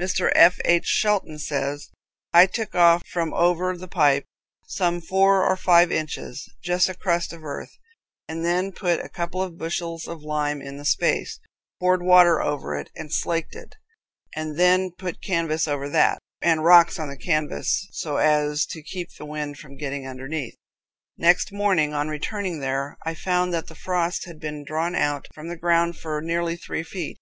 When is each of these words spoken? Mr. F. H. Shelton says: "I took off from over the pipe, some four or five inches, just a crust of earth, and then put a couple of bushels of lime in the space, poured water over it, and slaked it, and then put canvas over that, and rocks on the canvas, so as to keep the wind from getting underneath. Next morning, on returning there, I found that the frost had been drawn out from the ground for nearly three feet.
Mr. 0.00 0.30
F. 0.36 0.60
H. 0.64 0.84
Shelton 0.84 1.40
says: 1.40 1.90
"I 2.32 2.46
took 2.46 2.76
off 2.76 3.04
from 3.04 3.34
over 3.34 3.76
the 3.76 3.88
pipe, 3.88 4.24
some 4.68 5.00
four 5.00 5.44
or 5.44 5.56
five 5.56 5.90
inches, 5.90 6.48
just 6.62 6.88
a 6.88 6.94
crust 6.94 7.32
of 7.32 7.42
earth, 7.42 7.76
and 8.28 8.44
then 8.44 8.70
put 8.70 9.04
a 9.04 9.08
couple 9.08 9.42
of 9.42 9.58
bushels 9.58 10.06
of 10.06 10.22
lime 10.22 10.62
in 10.62 10.76
the 10.76 10.84
space, 10.84 11.40
poured 11.80 12.00
water 12.00 12.40
over 12.40 12.76
it, 12.76 12.90
and 12.94 13.12
slaked 13.12 13.56
it, 13.56 13.74
and 14.36 14.56
then 14.56 14.92
put 14.92 15.20
canvas 15.20 15.66
over 15.66 15.88
that, 15.88 16.20
and 16.40 16.62
rocks 16.62 16.96
on 17.00 17.08
the 17.08 17.16
canvas, 17.16 17.88
so 17.90 18.18
as 18.18 18.66
to 18.66 18.84
keep 18.84 19.16
the 19.16 19.26
wind 19.26 19.58
from 19.58 19.76
getting 19.76 20.06
underneath. 20.06 20.54
Next 21.16 21.50
morning, 21.52 21.92
on 21.92 22.06
returning 22.06 22.60
there, 22.60 22.96
I 23.04 23.14
found 23.14 23.52
that 23.52 23.66
the 23.66 23.74
frost 23.74 24.26
had 24.26 24.38
been 24.38 24.64
drawn 24.64 24.94
out 24.94 25.26
from 25.34 25.48
the 25.48 25.56
ground 25.58 25.96
for 25.96 26.20
nearly 26.22 26.54
three 26.54 26.84
feet. 26.84 27.18